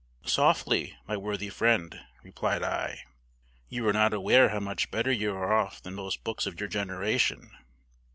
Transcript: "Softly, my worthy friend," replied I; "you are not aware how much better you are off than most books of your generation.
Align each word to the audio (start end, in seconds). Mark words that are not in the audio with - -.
"Softly, 0.25 0.97
my 1.07 1.15
worthy 1.15 1.49
friend," 1.49 1.99
replied 2.23 2.63
I; 2.63 3.03
"you 3.69 3.87
are 3.87 3.93
not 3.93 4.13
aware 4.15 4.49
how 4.49 4.59
much 4.59 4.89
better 4.89 5.11
you 5.11 5.31
are 5.35 5.53
off 5.53 5.79
than 5.83 5.93
most 5.93 6.23
books 6.23 6.47
of 6.47 6.59
your 6.59 6.69
generation. 6.69 7.51